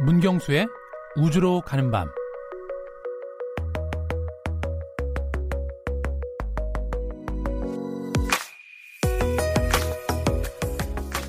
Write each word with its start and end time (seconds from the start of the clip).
문경수의 0.00 0.68
우주로 1.16 1.60
가는 1.60 1.90
밤 1.90 2.08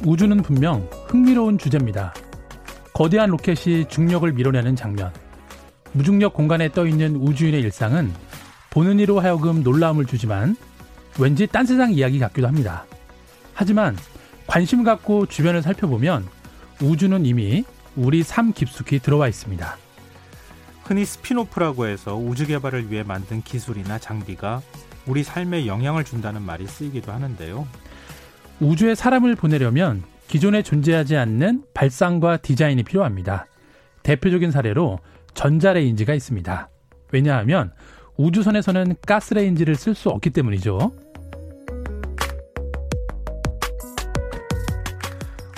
우주는 0.05 0.37
분명 0.43 0.87
흥미로운 1.07 1.57
주제입니다. 1.57 2.13
거대한 2.93 3.31
로켓이 3.31 3.87
중력을 3.89 4.31
밀어내는 4.31 4.75
장면. 4.75 5.11
무중력 5.93 6.33
공간에 6.33 6.69
떠 6.69 6.85
있는 6.85 7.15
우주인의 7.15 7.61
일상은 7.61 8.13
보는 8.69 8.99
이로 8.99 9.19
하여금 9.19 9.63
놀라움을 9.63 10.05
주지만 10.05 10.55
왠지 11.19 11.47
딴 11.47 11.65
세상 11.65 11.91
이야기 11.91 12.19
같기도 12.19 12.47
합니다. 12.47 12.85
하지만 13.53 13.97
관심 14.45 14.83
갖고 14.83 15.25
주변을 15.25 15.63
살펴보면 15.63 16.27
우주는 16.81 17.25
이미 17.25 17.65
우리 17.99 18.23
삶 18.23 18.53
깊숙이 18.53 18.99
들어와 18.99 19.27
있습니다. 19.27 19.75
흔히 20.83 21.03
spin-off라고 21.03 21.85
해서 21.85 22.15
우주 22.15 22.47
개발을 22.47 22.89
위해 22.89 23.03
만든 23.03 23.41
기술이나 23.41 23.99
장비가 23.99 24.61
우리 25.05 25.21
삶에 25.21 25.67
영향을 25.67 26.05
준다는 26.05 26.41
말이 26.41 26.65
쓰이기도 26.65 27.11
하는데요. 27.11 27.67
우주에 28.61 28.95
사람을 28.95 29.35
보내려면 29.35 30.03
기존에 30.29 30.63
존재하지 30.63 31.17
않는 31.17 31.65
발상과 31.73 32.37
디자인이 32.37 32.83
필요합니다. 32.83 33.47
대표적인 34.03 34.51
사례로 34.51 34.99
전자레인지가 35.33 36.13
있습니다. 36.13 36.69
왜냐하면 37.11 37.73
우주선에서는 38.15 38.95
가스레인지를 39.05 39.75
쓸 39.75 39.93
수 39.93 40.07
없기 40.09 40.29
때문이죠. 40.29 40.93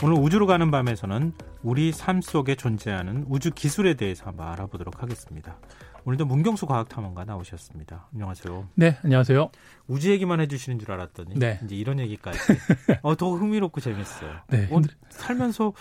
오늘 0.04 0.16
우주로 0.18 0.48
가는 0.48 0.72
밤에서는 0.72 1.34
우리 1.62 1.92
삶 1.92 2.22
속에 2.22 2.56
존재하는 2.56 3.24
우주 3.30 3.52
기술에 3.52 3.94
대해서 3.94 4.26
한번 4.26 4.48
알아보도록 4.48 5.04
하겠습니다. 5.04 5.58
오늘도 6.06 6.26
문경수 6.26 6.66
과학탐험가 6.66 7.26
나오셨습니다. 7.26 8.08
안녕하세요. 8.12 8.68
네, 8.74 8.98
안녕하세요. 9.04 9.52
우주 9.88 10.10
얘기만 10.10 10.42
해주시는 10.42 10.80
줄 10.80 10.92
알았더니 10.92 11.36
네. 11.38 11.60
이제 11.64 11.76
이런 11.76 12.00
얘기까지 12.00 12.40
어, 13.04 13.16
더 13.16 13.36
흥미롭고 13.36 13.80
재밌어요. 13.80 14.32
네. 14.48 14.68
어, 14.72 14.82
살면서 15.10 15.74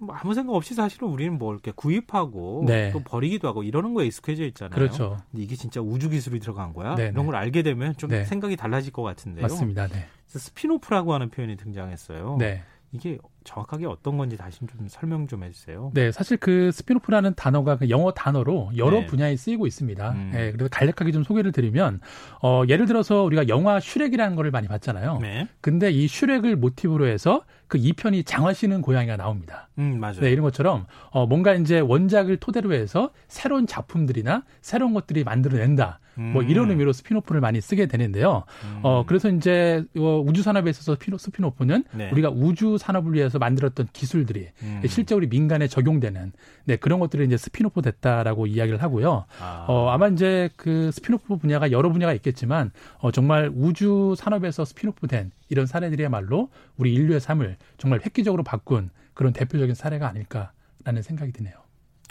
뭐 0.00 0.14
아무 0.16 0.34
생각 0.34 0.52
없이 0.52 0.74
사실은 0.74 1.08
우리는 1.08 1.38
뭐 1.38 1.54
이렇게 1.54 1.72
구입하고 1.74 2.64
네. 2.66 2.90
또 2.92 3.00
버리기도 3.00 3.48
하고 3.48 3.62
이러는 3.62 3.94
거에 3.94 4.04
익숙해져 4.04 4.44
있잖아요. 4.48 4.74
그렇죠. 4.74 5.16
근데 5.30 5.44
이게 5.44 5.56
진짜 5.56 5.80
우주 5.80 6.10
기술이 6.10 6.40
들어간 6.40 6.74
거야? 6.74 6.94
네네. 6.94 7.12
이런 7.12 7.24
걸 7.24 7.36
알게 7.36 7.62
되면 7.62 7.96
좀 7.96 8.10
네. 8.10 8.26
생각이 8.26 8.56
달라질 8.56 8.92
것 8.92 9.02
같은데요. 9.02 9.42
맞습니다. 9.42 9.86
네. 9.86 10.06
spin-off라고 10.26 11.14
하는 11.14 11.30
표현이 11.30 11.56
등장했어요. 11.56 12.36
네. 12.38 12.64
이게 12.92 13.18
정확하게 13.44 13.86
어떤 13.86 14.18
건지 14.18 14.36
다시 14.36 14.58
좀 14.58 14.68
설명 14.86 15.26
좀 15.26 15.42
해주세요. 15.42 15.90
네, 15.94 16.12
사실 16.12 16.36
그 16.36 16.70
spin-off라는 16.72 17.34
단어가 17.34 17.76
그 17.76 17.88
영어 17.88 18.12
단어로 18.12 18.72
여러 18.76 19.00
네. 19.00 19.06
분야에 19.06 19.36
쓰이고 19.36 19.66
있습니다. 19.66 20.10
음. 20.12 20.30
네, 20.32 20.52
그래서 20.52 20.68
간략하게 20.70 21.10
좀 21.12 21.24
소개를 21.24 21.52
드리면 21.52 22.00
어, 22.42 22.62
예를 22.68 22.86
들어서 22.86 23.22
우리가 23.22 23.48
영화 23.48 23.80
슈렉이라는 23.80 24.36
거를 24.36 24.50
많이 24.50 24.68
봤잖아요. 24.68 25.18
네. 25.22 25.48
근데 25.60 25.90
이 25.90 26.06
슈렉을 26.06 26.56
모티브로 26.56 27.06
해서 27.06 27.44
그 27.66 27.78
2편이 27.78 28.26
장화 28.26 28.56
신은 28.56 28.82
고양이가 28.82 29.16
나옵니다. 29.16 29.70
음, 29.78 29.98
맞아요. 29.98 30.20
네, 30.20 30.30
이런 30.30 30.42
것처럼 30.42 30.86
어, 31.10 31.26
뭔가 31.26 31.54
이제 31.54 31.80
원작을 31.80 32.36
토대로 32.36 32.74
해서 32.74 33.10
새로운 33.28 33.66
작품들이나 33.66 34.44
새로운 34.60 34.92
것들이 34.92 35.24
만들어낸다. 35.24 35.98
음. 36.18 36.32
뭐 36.32 36.42
이런 36.42 36.70
의미로 36.70 36.92
spin-off를 36.92 37.40
많이 37.40 37.60
쓰게 37.60 37.86
되는데요. 37.86 38.44
음. 38.64 38.80
어 38.82 39.04
그래서 39.06 39.30
이제 39.30 39.84
우주 39.94 40.42
산업에 40.42 40.70
있어서 40.70 40.96
spin-off는 41.18 41.84
네. 41.92 42.10
우리가 42.10 42.30
우주 42.30 42.78
산업을 42.78 43.14
위해서 43.14 43.38
만들었던 43.38 43.88
기술들이 43.92 44.48
음. 44.62 44.82
실제 44.86 45.14
우리 45.14 45.28
민간에 45.28 45.68
적용되는 45.68 46.32
네 46.64 46.76
그런 46.76 47.00
것들이 47.00 47.24
이제 47.24 47.36
스피노프 47.36 47.82
됐다라고 47.82 48.46
이야기를 48.46 48.82
하고요. 48.82 49.24
아. 49.40 49.66
어 49.68 49.90
아마 49.90 50.08
이제 50.08 50.50
그 50.56 50.90
스피노프 50.92 51.36
분야가 51.36 51.72
여러 51.72 51.90
분야가 51.90 52.12
있겠지만 52.14 52.70
어 52.98 53.10
정말 53.10 53.50
우주 53.54 54.14
산업에서 54.16 54.64
스피노프 54.64 55.06
된 55.06 55.30
이런 55.48 55.66
사례들이야말로 55.66 56.48
우리 56.76 56.92
인류의 56.94 57.20
삶을 57.20 57.56
정말 57.78 58.00
획기적으로 58.04 58.42
바꾼 58.42 58.90
그런 59.14 59.32
대표적인 59.32 59.74
사례가 59.74 60.08
아닐까라는 60.08 61.02
생각이 61.02 61.32
드네요. 61.32 61.54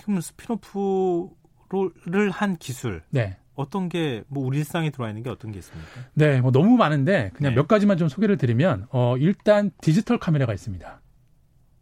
그럼 0.04 0.22
spin-off를 0.22 2.32
한 2.32 2.58
기술, 2.58 3.04
네. 3.10 3.38
어떤 3.56 3.90
게 3.90 4.24
뭐 4.28 4.46
우리 4.46 4.58
일상에 4.60 4.90
들어와 4.90 5.10
있는 5.10 5.24
게 5.24 5.30
어떤 5.30 5.52
게 5.52 5.60
있습니까? 5.60 5.90
네, 6.14 6.42
뭐 6.42 6.52
너무 6.52 6.78
많은데 6.78 7.32
그냥 7.34 7.54
네. 7.54 7.56
몇 7.56 7.68
가지만 7.68 7.98
좀 7.98 8.08
소개를 8.08 8.38
드리면 8.38 8.88
어 8.92 9.18
일단 9.18 9.72
디지털 9.82 10.18
카메라가 10.18 10.54
있습니다. 10.54 11.02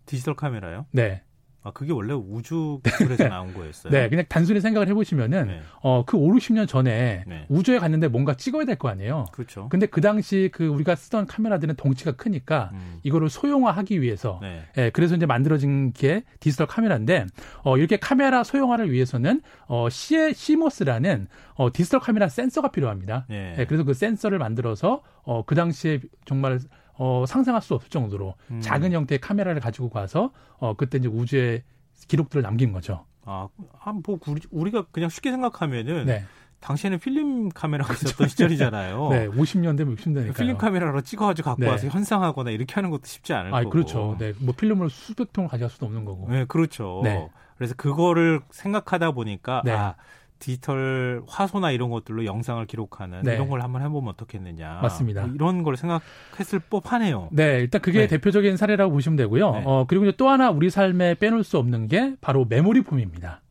디지털 0.05 0.35
카메라요? 0.35 0.85
네. 0.91 1.23
아, 1.69 1.71
그게 1.73 1.93
원래 1.93 2.13
우주 2.13 2.79
기술에서 2.83 3.27
나온 3.27 3.53
거였어요? 3.53 3.91
네, 3.91 4.09
그냥 4.09 4.25
단순히 4.27 4.59
생각을 4.61 4.87
해보시면은, 4.87 5.47
네. 5.47 5.61
어, 5.81 6.03
그 6.05 6.17
5, 6.17 6.27
60년 6.33 6.67
전에 6.67 7.23
네. 7.27 7.45
우주에 7.49 7.79
갔는데 7.79 8.07
뭔가 8.07 8.33
찍어야 8.35 8.65
될 8.65 8.75
거 8.77 8.89
아니에요? 8.89 9.25
그렇죠. 9.31 9.67
근데 9.69 9.85
그 9.85 10.01
당시 10.01 10.49
그 10.53 10.65
우리가 10.67 10.95
쓰던 10.95 11.25
카메라들은 11.27 11.75
덩치가 11.75 12.13
크니까 12.13 12.69
음. 12.73 12.99
이거를 13.03 13.29
소형화하기 13.29 14.01
위해서, 14.01 14.39
네. 14.41 14.61
예, 14.77 14.89
그래서 14.91 15.15
이제 15.15 15.25
만들어진 15.25 15.91
게 15.93 16.23
디지털 16.39 16.67
카메라인데, 16.67 17.25
어, 17.63 17.77
이렇게 17.77 17.97
카메라 17.97 18.43
소형화를 18.43 18.91
위해서는, 18.91 19.41
어, 19.67 19.89
시에, 19.89 20.33
시모스라는, 20.33 21.27
어, 21.55 21.71
디지털 21.71 21.99
카메라 21.99 22.27
센서가 22.29 22.71
필요합니다. 22.71 23.25
네. 23.29 23.55
예, 23.59 23.65
그래서 23.65 23.83
그 23.83 23.93
센서를 23.93 24.37
만들어서, 24.39 25.01
어, 25.23 25.43
그 25.45 25.55
당시에 25.55 25.99
정말 26.25 26.59
어, 26.99 27.23
상상할 27.25 27.61
수 27.61 27.73
없을 27.73 27.89
정도로 27.89 28.35
음. 28.51 28.59
작은 28.59 28.91
형태의 28.91 29.19
카메라를 29.19 29.61
가지고 29.61 29.89
가서 29.89 30.31
어, 30.57 30.75
그때 30.75 30.97
이제 30.97 31.07
우주에 31.07 31.63
기록들을 32.09 32.43
남긴 32.43 32.73
거죠. 32.73 33.05
아, 33.23 33.47
뭐 34.05 34.19
우리가 34.51 34.85
그냥 34.91 35.09
쉽게 35.09 35.31
생각하면은 35.31 36.05
네. 36.05 36.25
당시에는 36.59 36.99
필름 36.99 37.49
카메라가 37.49 37.93
그렇죠. 37.93 38.09
있었던 38.09 38.27
시절이잖아요. 38.27 39.07
네, 39.11 39.27
50년대, 39.29 39.95
60년대니까. 39.95 40.35
필름 40.35 40.57
카메라로 40.57 41.01
찍어가지고 41.01 41.45
갖고 41.45 41.63
네. 41.63 41.69
와서 41.69 41.87
현상하거나 41.87 42.49
이렇게 42.49 42.73
하는 42.73 42.89
것도 42.89 43.03
쉽지 43.05 43.33
않을 43.33 43.53
아, 43.53 43.59
거고. 43.59 43.69
그렇죠. 43.69 44.17
네, 44.19 44.33
뭐 44.39 44.53
필름을 44.53 44.89
수백 44.89 45.31
통을 45.31 45.49
가져갈 45.49 45.69
수도 45.69 45.85
없는 45.85 46.03
거고. 46.03 46.27
네, 46.29 46.43
그렇죠. 46.45 46.99
네. 47.05 47.29
그래서 47.55 47.75
그거를 47.75 48.41
생각하다 48.51 49.11
보니까 49.11 49.61
네. 49.63 49.71
아 49.71 49.95
디지털 50.39 51.21
화소나 51.27 51.71
이런 51.71 51.89
것들로 51.89 52.25
영상을 52.25 52.65
기록하는 52.65 53.21
네. 53.23 53.35
이런 53.35 53.49
걸 53.49 53.61
한번 53.61 53.81
해보면 53.81 54.13
어떻겠느냐. 54.13 54.79
맞습니다. 54.81 55.25
뭐 55.25 55.35
이런 55.35 55.63
걸 55.63 55.77
생각했을 55.77 56.59
법하네요. 56.59 57.29
네, 57.31 57.59
일단 57.59 57.81
그게 57.81 57.99
네. 57.99 58.07
대표적인 58.07 58.57
사례라고 58.57 58.91
보시면 58.91 59.15
되고요. 59.17 59.51
네. 59.51 59.63
어, 59.65 59.85
그리고 59.87 60.05
이제 60.05 60.15
또 60.17 60.29
하나 60.29 60.49
우리 60.49 60.69
삶에 60.69 61.15
빼놓을 61.15 61.43
수 61.43 61.57
없는 61.57 61.87
게 61.87 62.15
바로 62.21 62.45
메모리 62.45 62.81
폼입니다. 62.81 63.41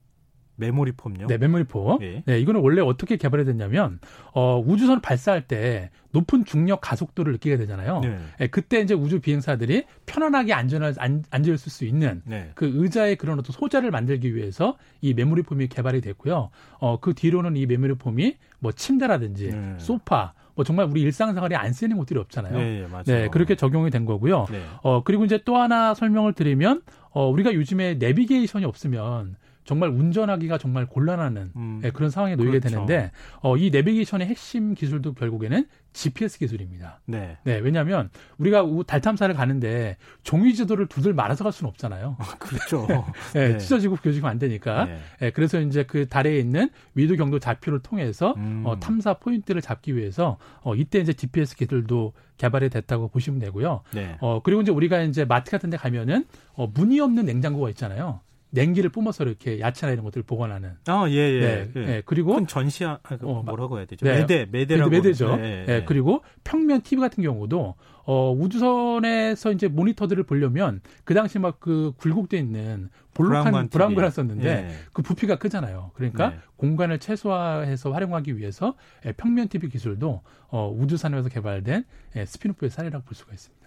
메모리 0.59 0.93
폼요? 0.93 1.27
네, 1.29 1.39
메모리 1.39 1.65
폼. 1.65 1.99
네. 1.99 2.23
네, 2.27 2.41
이거는 2.41 2.61
원래 2.61 2.83
어떻게 2.83 3.17
개발이 3.17 3.45
됐냐면 3.45 4.01
어, 4.35 4.61
우주선을 4.65 5.01
발사할 5.01 5.43
때 5.47 5.91
높은 6.11 6.45
중력 6.45 6.81
가속도를 6.81 7.33
느끼게 7.35 7.57
되잖아요. 7.57 8.01
네. 8.01 8.19
네, 8.39 8.47
그때 8.49 8.81
이제 8.81 8.93
우주 8.93 9.21
비행사들이 9.21 9.85
편안하게 10.07 10.53
안전을 10.53 10.95
안, 10.99 11.23
앉아 11.31 11.53
있을 11.53 11.71
수 11.71 11.85
있는 11.85 12.23
네. 12.25 12.51
그 12.55 12.71
의자의 12.75 13.17
그런 13.17 13.39
어떤 13.39 13.53
소재를 13.53 13.91
만들기 13.91 14.35
위해서 14.35 14.77
이 15.01 15.15
메모리 15.15 15.43
폼이 15.43 15.69
개발이 15.69 16.01
됐고요. 16.01 16.51
어, 16.81 17.01
그 17.01 17.15
뒤로는 17.15 17.57
이 17.57 17.67
메모리 17.67 17.95
폼이 17.95 18.37
뭐 18.59 18.73
침대라든지 18.73 19.51
네. 19.51 19.75
소파 19.79 20.35
뭐 20.57 20.65
정말 20.65 20.87
우리 20.87 21.03
일상생활에 21.03 21.55
안 21.55 21.73
쓰이는 21.73 21.97
것들이 21.99 22.19
없잖아요. 22.19 22.59
네, 22.59 22.87
맞아요. 22.91 23.05
네, 23.05 23.29
그렇게 23.29 23.55
적용이 23.55 23.91
된 23.91 24.05
거고요. 24.05 24.47
네. 24.51 24.61
어, 24.83 25.05
그리고 25.05 25.25
이제 25.25 25.41
또 25.45 25.57
하나 25.57 25.95
설명을 25.95 26.33
드리면 26.33 26.83
어, 27.11 27.29
우리가 27.29 27.55
요즘에 27.55 27.95
내비게이션이 27.95 28.65
없으면 28.65 29.37
정말 29.69 29.91
운전하기가 29.91 30.57
정말 30.57 30.87
곤란하는 30.87 31.53
음. 31.55 31.81
네, 31.83 31.91
그런 31.91 32.09
상황에 32.09 32.37
놓이게 32.37 32.59
그렇죠. 32.59 32.71
되는데 32.71 33.11
어, 33.43 33.59
이 33.59 33.69
내비게이션의 33.69 34.27
핵심 34.27 34.73
기술도 34.73 35.13
결국에는 35.13 35.67
GPS 35.93 36.39
기술입니다. 36.39 37.01
네. 37.05 37.37
네, 37.45 37.59
왜냐하면 37.59 38.09
우리가 38.39 38.65
달 38.87 39.03
탐사를 39.03 39.35
가는데 39.35 39.99
종이 40.23 40.55
지도를 40.55 40.87
두들 40.87 41.13
말아서 41.13 41.45
갈 41.45 41.53
수는 41.53 41.69
없잖아요. 41.69 42.17
그렇죠. 42.39 42.87
네, 43.35 43.53
네. 43.53 43.59
찢어지고 43.59 43.97
부겨지면 43.97 44.31
안 44.31 44.39
되니까. 44.39 44.87
네. 44.87 44.99
네. 45.21 45.31
그래서 45.33 45.61
이제 45.61 45.83
그 45.83 46.09
달에 46.09 46.39
있는 46.39 46.71
위도 46.95 47.17
경도 47.17 47.39
좌표를 47.39 47.81
통해서 47.81 48.33
음. 48.39 48.63
어, 48.65 48.81
탐사 48.81 49.19
포인트를 49.19 49.61
잡기 49.61 49.95
위해서 49.95 50.39
어, 50.63 50.75
이때 50.77 50.99
이제 50.99 51.13
GPS 51.13 51.57
기술도 51.57 52.15
개발이 52.39 52.71
됐다고 52.71 53.09
보시면 53.09 53.39
되고요. 53.41 53.83
네. 53.93 54.17
어, 54.23 54.41
그리고 54.43 54.63
이제 54.63 54.73
우리가 54.73 55.03
이제 55.03 55.27
마트 55.27 55.51
같은 55.51 55.69
데 55.69 55.77
가면은 55.77 56.25
어, 56.55 56.69
문이 56.69 57.01
없는 57.01 57.27
냉장고가 57.27 57.69
있잖아요. 57.69 58.21
냉기를 58.51 58.91
뿜어서 58.91 59.25
이렇게 59.25 59.61
야채나 59.61 59.93
이런 59.93 60.05
것들을 60.05 60.23
보관하는. 60.25 60.73
아, 60.87 61.07
예, 61.09 61.15
예. 61.15 61.41
네, 61.41 61.71
예. 61.77 61.87
네, 61.87 62.03
그리고. 62.07 62.35
큰 62.35 62.47
전시야, 62.47 63.01
아, 63.03 63.17
그 63.17 63.29
어, 63.29 63.43
뭐라고 63.43 63.79
해야 63.79 63.87
되죠? 63.87 64.07
네. 64.07 64.21
매대, 64.21 64.47
매대라고. 64.51 64.91
매대죠. 64.91 65.37
네, 65.37 65.65
네, 65.67 65.85
그리고 65.85 66.23
평면 66.45 66.81
TV 66.83 67.01
같은 67.01 67.23
경우도, 67.23 67.75
어, 68.05 68.33
우주선에서 68.33 69.53
이제 69.53 69.69
모니터들을 69.69 70.23
보려면 70.23 70.81
그 71.05 71.13
당시 71.13 71.39
막 71.39 71.59
그 71.61 71.93
굴곡돼 71.97 72.39
있는 72.39 72.89
볼록한 73.15 73.69
브라운관을 73.69 74.11
썼는데 74.11 74.49
예. 74.49 74.75
그 74.93 75.03
부피가 75.03 75.37
크잖아요. 75.37 75.91
그러니까 75.95 76.31
네. 76.31 76.39
공간을 76.57 76.99
최소화해서 76.99 77.93
활용하기 77.93 78.39
위해서 78.39 78.75
예, 79.05 79.13
평면 79.13 79.49
TV 79.49 79.69
기술도 79.69 80.23
어, 80.49 80.75
우주산업에서 80.79 81.29
개발된 81.29 81.85
예, 82.17 82.25
spin-off의 82.25 82.71
사례라고 82.71 83.05
볼 83.05 83.15
수가 83.15 83.33
있습니다. 83.33 83.59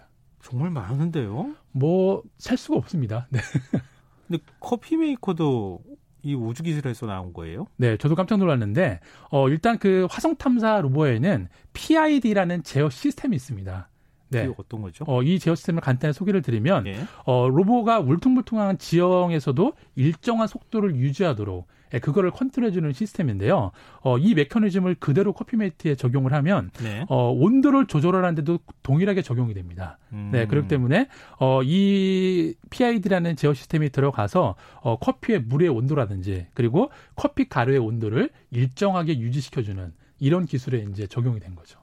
정말 0.42 0.70
많은데요? 0.70 1.54
뭐, 1.70 2.22
셀 2.38 2.56
수가 2.56 2.76
없습니다. 2.78 3.28
네. 3.30 3.38
근데 4.26 4.42
커피 4.60 4.96
메이커도 4.96 5.80
이 6.22 6.34
우주 6.34 6.62
기술에서 6.62 7.06
나온 7.06 7.32
거예요? 7.32 7.66
네, 7.76 7.96
저도 7.96 8.14
깜짝 8.14 8.38
놀랐는데 8.38 9.00
어 9.30 9.48
일단 9.48 9.78
그 9.78 10.06
화성 10.10 10.36
탐사 10.36 10.80
rover에는 10.80 11.48
PID라는 11.72 12.62
제어 12.62 12.90
시스템이 12.90 13.34
있습니다. 13.36 13.88
네. 14.32 14.54
어떤 14.56 14.82
거죠? 14.82 15.04
어, 15.06 15.22
이 15.22 15.38
제어 15.38 15.54
시스템을 15.54 15.80
간단히 15.80 16.12
소개를 16.12 16.42
드리면 16.42 16.86
예. 16.86 16.96
어, 17.24 17.48
로보가 17.48 18.00
울퉁불퉁한 18.00 18.78
지형에서도 18.78 19.72
일정한 19.96 20.46
속도를 20.48 20.96
유지하도록 20.96 21.66
예, 21.94 21.98
그거를 21.98 22.30
컨트롤해주는 22.30 22.92
시스템인데요. 22.92 23.70
어, 24.00 24.18
이 24.18 24.34
메커니즘을 24.34 24.96
그대로 24.96 25.32
커피메이트에 25.32 25.94
적용을 25.94 26.32
하면 26.32 26.70
네. 26.82 27.04
어, 27.08 27.30
온도를 27.30 27.86
조절하는데도 27.86 28.60
동일하게 28.82 29.22
적용이 29.22 29.54
됩니다. 29.54 29.98
음. 30.12 30.30
네, 30.32 30.46
그렇기 30.46 30.68
때문에 30.68 31.08
어, 31.38 31.62
이 31.62 32.54
PID라는 32.70 33.36
제어 33.36 33.54
시스템이 33.54 33.90
들어가서 33.90 34.54
어, 34.80 34.98
커피의 34.98 35.40
물의 35.40 35.68
온도라든지 35.68 36.46
그리고 36.54 36.90
커피 37.14 37.48
가루의 37.48 37.78
온도를 37.78 38.30
일정하게 38.50 39.18
유지시켜주는 39.18 39.92
이런 40.18 40.46
기술에 40.46 40.86
이제 40.90 41.06
적용이 41.06 41.40
된 41.40 41.54
거죠. 41.54 41.78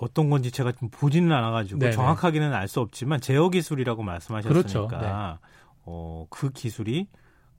어떤 0.00 0.30
건지 0.30 0.50
제가 0.50 0.72
좀 0.72 0.88
보지는 0.90 1.32
않아가지고 1.32 1.78
네네. 1.80 1.92
정확하게는 1.92 2.52
알 2.52 2.68
수 2.68 2.80
없지만 2.80 3.20
제어 3.20 3.48
기술이라고 3.48 4.02
말씀하셨으니까 4.02 4.88
그렇죠. 4.88 4.88
네. 5.00 5.38
어, 5.84 6.26
그 6.30 6.50
기술이 6.50 7.06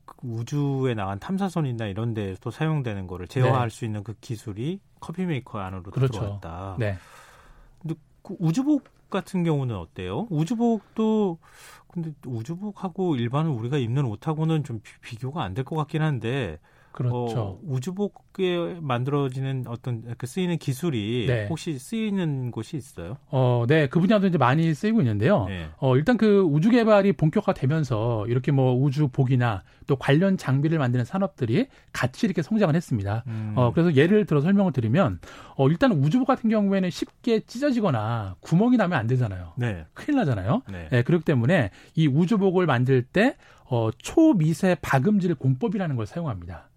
그 0.05 0.15
우주에 0.23 0.93
나간 0.93 1.19
탐사선이나 1.19 1.87
이런 1.87 2.13
데또 2.13 2.51
사용되는 2.51 3.07
거를 3.07 3.27
제어할 3.27 3.69
네. 3.69 3.75
수 3.75 3.85
있는 3.85 4.03
그 4.03 4.13
기술이 4.21 4.79
커피 4.99 5.25
메이커 5.25 5.59
안으로 5.59 5.83
그렇죠. 5.83 6.19
들어왔다. 6.19 6.75
네. 6.79 6.97
근데 7.79 7.95
그 8.21 8.35
우주복 8.39 8.83
같은 9.09 9.43
경우는 9.43 9.75
어때요? 9.75 10.27
우주복도 10.29 11.37
근데 11.87 12.11
우주복하고 12.25 13.15
일반은 13.15 13.51
우리가 13.51 13.77
입는 13.77 14.05
옷하고는 14.05 14.63
좀 14.63 14.81
비 15.01 15.17
교가 15.17 15.43
안 15.43 15.53
될 15.53 15.63
것 15.63 15.75
같긴 15.77 16.01
한데 16.01 16.59
그렇죠. 16.97 17.39
어, 17.39 17.59
우주복에 17.63 18.79
만들어지는 18.81 19.65
어떤 19.67 20.03
그 20.17 20.25
쓰이는 20.25 20.57
기술이 20.57 21.25
네. 21.27 21.45
혹시 21.47 21.77
쓰이는 21.77 22.49
곳이 22.49 22.75
있어요? 22.75 23.17
어, 23.27 23.65
네, 23.67 23.88
그 23.88 23.99
분야도 23.99 24.25
이제 24.25 24.39
많이 24.39 24.73
쓰이고 24.73 24.99
있는데요. 25.01 25.45
네. 25.45 25.67
어, 25.77 25.95
일단 25.95 26.17
그 26.17 26.41
우주 26.41 26.71
개발이 26.71 27.13
본격화되면서 27.13 28.25
이렇게 28.29 28.51
뭐 28.51 28.73
우주복이나 28.73 29.61
또 29.85 29.95
관련 29.95 30.38
장비를 30.38 30.79
만드는 30.79 31.05
산업들이 31.05 31.67
같이 31.94 32.25
이렇게 32.25 32.41
성장을 32.41 32.73
했습니다. 32.73 33.23
음. 33.27 33.53
어, 33.55 33.71
그래서 33.73 33.94
예를 33.94 34.25
들어 34.25 34.41
설명을 34.41 34.71
드리면 34.71 35.19
어, 35.55 35.69
일단 35.69 35.91
우주복 35.91 36.27
같은 36.27 36.49
경우에는 36.49 36.89
쉽게 36.89 37.41
찢어지거나 37.41 38.38
구멍이 38.39 38.75
나면 38.77 38.97
안 38.97 39.05
되잖아요. 39.05 39.53
네. 39.55 39.85
큰일 39.94 40.17
나잖아요. 40.17 40.63
네. 40.71 40.88
네, 40.89 41.03
그렇기 41.03 41.25
때문에 41.25 41.69
이 41.94 42.07
우주복을 42.07 42.65
만들 42.65 43.03
때 43.03 43.35
어, 43.69 43.91
초미세 43.91 44.77
박음질 44.81 45.35
공법이라는 45.35 45.95
걸 45.95 46.07
사용합니다. 46.07 46.69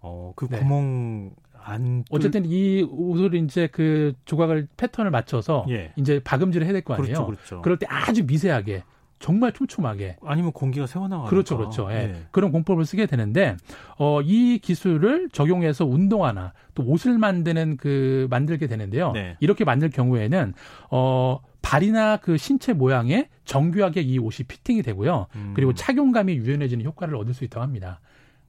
어, 0.00 0.32
그 0.36 0.48
네. 0.48 0.58
구멍 0.58 1.30
안 1.62 2.04
어쨌든 2.10 2.44
이 2.46 2.82
옷을 2.90 3.34
이제 3.34 3.68
그 3.70 4.14
조각을 4.24 4.66
패턴을 4.76 5.10
맞춰서 5.10 5.66
예. 5.68 5.92
이제 5.96 6.20
박음질을 6.24 6.64
해야 6.66 6.72
될 6.72 6.82
거 6.82 6.94
아니에요. 6.94 7.06
그렇죠, 7.14 7.26
그렇죠. 7.26 7.62
그럴 7.62 7.78
때 7.78 7.86
아주 7.88 8.24
미세하게 8.24 8.82
정말 9.18 9.52
촘촘하게 9.52 10.16
아니면 10.24 10.52
공기가 10.52 10.86
새어나가 10.86 11.24
그렇죠, 11.28 11.58
그렇죠. 11.58 11.88
예. 11.90 11.96
예. 11.96 12.14
그런 12.30 12.50
공법을 12.52 12.86
쓰게 12.86 13.04
되는데 13.04 13.56
어, 13.98 14.22
이 14.22 14.58
기술을 14.62 15.28
적용해서 15.30 15.84
운동화나 15.84 16.54
또 16.74 16.82
옷을 16.84 17.18
만드는 17.18 17.76
그 17.76 18.26
만들게 18.30 18.66
되는데요. 18.66 19.12
네. 19.12 19.36
이렇게 19.40 19.64
만들 19.66 19.90
경우에는 19.90 20.54
어 20.90 21.40
발이나 21.60 22.16
그 22.16 22.38
신체 22.38 22.72
모양에 22.72 23.28
정교하게 23.44 24.00
이 24.00 24.18
옷이 24.18 24.46
피팅이 24.48 24.82
되고요. 24.82 25.26
음. 25.36 25.52
그리고 25.54 25.74
착용감이 25.74 26.34
유연해지는 26.36 26.86
효과를 26.86 27.14
얻을 27.16 27.34
수 27.34 27.44
있다고 27.44 27.62
합니다. 27.62 28.00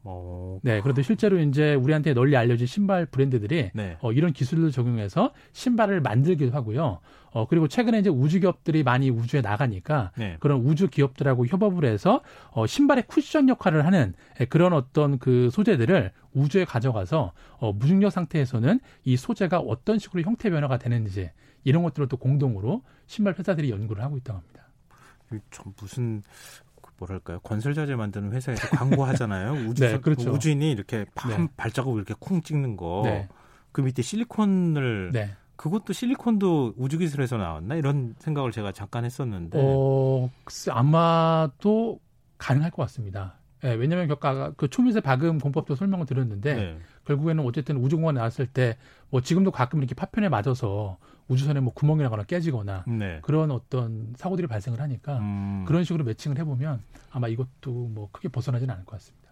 어... 0.03 0.59
네, 0.63 0.81
그런데 0.81 1.03
실제로 1.03 1.39
이제 1.39 1.75
우리한테 1.75 2.13
널리 2.13 2.36
알려진 2.36 2.65
신발 2.65 3.06
브랜드들이 3.06 3.71
네. 3.74 3.98
어, 4.01 4.12
이런 4.12 4.33
기술을 4.33 4.71
적용해서 4.71 5.31
신발을 5.53 6.01
만들기도 6.01 6.56
하고요. 6.56 7.00
어, 7.33 7.48
그리고 7.48 7.68
최근에 7.68 8.00
이제 8.00 8.09
우주 8.09 8.39
기업들이 8.39 8.83
많이 8.83 9.09
우주에 9.09 9.42
나가니까 9.42 10.12
네. 10.18 10.38
그런 10.39 10.62
우주 10.62 10.89
기업들하고 10.89 11.45
협업을 11.45 11.86
해서 11.86 12.21
어, 12.51 12.68
신발의 12.68 13.06
쿠션 13.07 13.48
역할을 13.50 13.86
하는 13.86 14.13
예, 14.39 14.45
그런 14.45 14.74
어떤 14.74 15.18
그 15.18 15.50
소재들을 15.51 16.12
우주에 16.33 16.65
가져가서 16.65 17.33
어, 17.57 17.74
무중력 17.74 18.12
상태에서는 18.12 18.80
이 19.06 19.18
소재가 19.18 19.59
어떤 19.59 20.00
식으로 20.00 20.24
형태 20.24 20.50
변화가 20.50 20.77
되는지 20.77 21.31
이런 21.63 21.83
것들을 21.83 22.07
또 22.07 22.18
공동으로 22.18 22.83
신발 23.06 23.36
회사들이 23.38 23.69
연구를 23.69 24.03
하고 24.03 24.18
있다고 24.18 24.39
합니다. 24.39 24.62
참 25.51 25.74
무슨 25.80 26.21
뭐랄까요 27.01 27.39
건설자재 27.39 27.95
만드는 27.95 28.31
회사에서 28.31 28.68
광고하잖아요. 28.69 29.53
우주 29.68 29.83
네, 29.83 30.00
그렇죠. 30.00 30.31
우주인이 30.31 30.71
이렇게 30.71 31.06
한 31.15 31.42
네. 31.42 31.48
발자국을 31.57 32.00
이렇게 32.00 32.13
쿵 32.19 32.42
찍는 32.42 32.77
거. 32.77 33.01
네. 33.03 33.27
그 33.71 33.81
밑에 33.81 34.01
실리콘을 34.01 35.12
네. 35.13 35.31
그것도 35.56 35.94
실리콘도 35.94 36.75
우주 36.77 36.98
기술에서 36.98 37.38
나왔나 37.38 37.75
이런 37.75 38.15
생각을 38.19 38.51
제가 38.51 38.71
잠깐 38.71 39.06
했었는데. 39.06 39.59
어, 39.62 40.30
아마도 40.69 42.00
가능할 42.38 42.71
것 42.71 42.83
같습니다. 42.83 43.36
예, 43.63 43.74
왜냐하면 43.74 44.08
격가 44.08 44.54
그 44.58 44.69
초미세 44.69 45.02
박음 45.02 45.40
공법도 45.40 45.75
설명을 45.75 46.06
드렸는데 46.06 46.56
네. 46.56 46.78
결국에는 47.06 47.46
어쨌든 47.46 47.78
우주공간 47.78 48.16
나왔을 48.16 48.48
때 48.48 48.78
뭐 49.12 49.22
지금도 49.22 49.52
가끔 49.52 49.80
이렇게 49.80 49.94
파편에 49.94 50.30
맞아서 50.30 50.98
우주선에 51.28 51.60
뭐 51.60 51.74
구멍이 51.74 52.02
나거나 52.02 52.24
깨지거나 52.24 52.86
네. 52.88 53.19
그런 53.22 53.52
어떤 53.52 54.13
사고들이 54.18 54.48
발생을 54.48 54.80
하니까 54.81 55.19
음. 55.19 55.66
그런 55.68 55.84
식으로 55.84 56.04
매칭을 56.06 56.40
해보면 56.40 56.81
아마 57.12 57.28
이것도 57.28 57.72
뭐 57.72 58.10
크게 58.12 58.30
벗어나지는 58.30 58.74
않을 58.74 58.86
것 58.86 58.94
같습니다. 58.94 59.30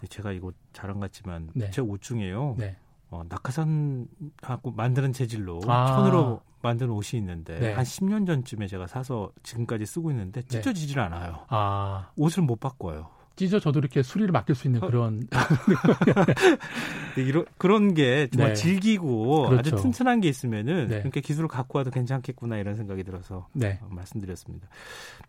네, 0.00 0.06
제가 0.06 0.32
이거 0.32 0.52
자랑 0.72 1.00
같지만 1.00 1.50
네. 1.54 1.70
제옷 1.70 2.00
중에요. 2.00 2.54
네. 2.56 2.76
어, 3.10 3.22
낙하산하고 3.28 4.72
만드는 4.74 5.12
재질로 5.12 5.60
아. 5.66 5.86
천으로 5.88 6.40
만든 6.62 6.90
옷이 6.90 7.20
있는데 7.20 7.58
네. 7.58 7.72
한 7.72 7.84
10년 7.84 8.26
전쯤에 8.26 8.66
제가 8.68 8.86
사서 8.86 9.30
지금까지 9.42 9.86
쓰고 9.86 10.10
있는데 10.12 10.40
네. 10.42 10.48
찢어지질 10.48 10.98
않아요. 11.00 11.44
아. 11.48 12.10
옷을 12.16 12.42
못 12.44 12.58
바꿔요. 12.58 13.10
찢어 13.36 13.60
저도 13.60 13.78
이렇게 13.78 14.02
수리를 14.02 14.32
맡길 14.32 14.54
수 14.54 14.66
있는 14.66 14.82
어. 14.82 14.86
그런 14.86 15.20
네, 17.16 17.22
이런 17.22 17.44
그런 17.58 17.94
게 17.94 18.28
정말 18.32 18.50
네. 18.50 18.54
질기고 18.54 19.48
그렇죠. 19.48 19.76
아주 19.76 19.82
튼튼한 19.82 20.20
게 20.20 20.28
있으면은 20.28 20.88
네. 20.88 21.00
그렇게 21.00 21.20
기술을 21.20 21.48
갖고 21.48 21.78
와도 21.78 21.90
괜찮겠구나 21.90 22.56
이런 22.56 22.74
생각이 22.76 23.04
들어서 23.04 23.46
네. 23.52 23.78
어, 23.82 23.88
말씀드렸습니다. 23.90 24.68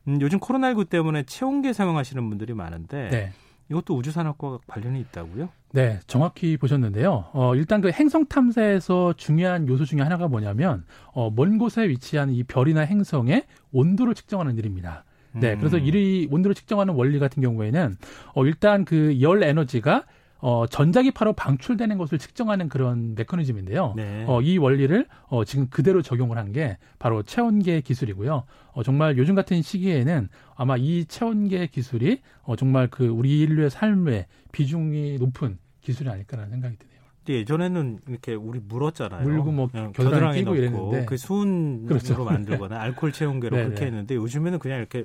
음, 0.08 0.20
요즘 0.22 0.40
코로나19 0.40 0.90
때문에 0.90 1.24
체온계 1.24 1.74
사용하시는 1.74 2.28
분들이 2.30 2.54
많은데 2.54 3.10
네. 3.10 3.34
이것도 3.70 3.96
우주산업과 3.96 4.60
관련이 4.68 5.00
있다고요? 5.02 5.50
네, 5.74 6.00
정확히 6.08 6.56
보셨는데요. 6.56 7.26
어, 7.34 7.56
일단 7.56 7.82
그 7.82 7.92
행성 7.92 8.26
탐사에서 8.26 9.14
중요한 9.18 9.68
요소 9.68 9.86
중에 9.86 10.02
하나가 10.02 10.28
뭐냐면 10.28 10.86
어, 11.12 11.30
먼 11.30 11.58
곳에 11.58 11.88
위치한 11.90 12.30
이 12.30 12.44
별이나 12.44 12.82
행성의 12.82 13.44
온도를 13.74 14.16
측정하는 14.16 14.58
일입니다. 14.58 15.04
네, 15.40 15.56
그래서 15.58 15.78
음. 15.78 15.84
이 15.86 16.28
온도를 16.32 16.56
측정하는 16.56 16.94
원리 16.94 17.20
같은 17.20 17.42
경우에는 17.42 17.96
어, 18.34 18.46
일단 18.46 18.86
그 18.86 19.20
열 19.22 19.44
에너지가 19.44 20.04
어, 20.40 20.68
전자기파로 20.68 21.34
방출되는 21.34 21.98
것을 21.98 22.20
측정하는 22.20 22.70
그런 22.70 23.16
메커니즘인데요. 23.16 23.94
네. 23.98 24.24
어, 24.28 24.40
이 24.42 24.58
원리를 24.60 25.08
어, 25.30 25.44
지금 25.44 25.68
그대로 25.70 26.02
적용을 26.04 26.38
한 26.38 26.52
게 26.52 26.78
바로 27.00 27.24
체온계 27.24 27.82
기술이고요. 27.82 28.44
어, 28.74 28.84
정말 28.84 29.18
요즘 29.18 29.34
같은 29.34 29.62
시기에는 29.64 30.30
아마 30.56 30.78
이 30.78 31.06
체온계 31.06 31.68
기술이 31.68 32.22
어, 32.44 32.56
정말 32.56 32.88
그 32.90 33.08
우리 33.08 33.40
인류의 33.40 33.72
삶에 33.72 34.28
비중이 34.52 35.18
높은 35.18 35.58
기술이 35.82 36.08
아닐까라는 36.10 36.52
생각이 36.52 36.78
드네요. 36.78 36.98
예전에는 37.30 38.00
이렇게 38.08 38.36
우리 38.36 38.60
물었잖아요. 38.60 39.24
물고 39.28 39.52
뭐 39.52 39.68
겨드랑이 39.68 40.40
끼고 40.40 40.56
이랬는데 40.56 41.06
그 41.06 41.18
수은으로 41.18 41.88
그렇죠. 41.88 42.24
만들거나 42.24 42.80
알코올 42.80 43.12
체온계로 43.12 43.58
네, 43.58 43.64
그렇게 43.66 43.82
네. 43.82 43.86
했는데 43.88 44.16
요즘에는 44.16 44.60
그냥 44.60 44.78
이렇게 44.78 45.04